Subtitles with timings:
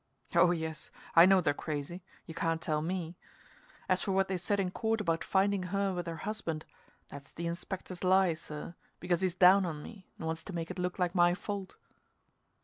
[0.33, 3.17] Oh yes, I know they're crazy you can't tell me.
[3.87, 6.65] As for what they said in court about finding her with her husband,
[7.09, 10.79] that's the Inspector's lie, sir, because he's down on me, and wants to make it
[10.79, 11.75] look like my fault.